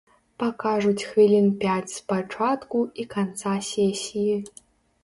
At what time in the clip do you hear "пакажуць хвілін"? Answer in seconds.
0.43-1.51